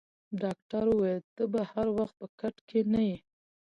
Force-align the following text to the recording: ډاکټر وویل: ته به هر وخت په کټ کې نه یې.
ډاکټر 0.41 0.85
وویل: 0.89 1.21
ته 1.35 1.43
به 1.51 1.61
هر 1.71 1.87
وخت 1.97 2.15
په 2.21 2.27
کټ 2.39 2.55
کې 2.69 2.79
نه 2.93 3.01
یې. 3.09 3.17